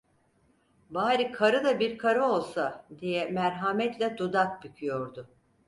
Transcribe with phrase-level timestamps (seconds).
[0.89, 5.27] "Bari karı da bir karı olsa!" diye merhametle dudak büküyordu.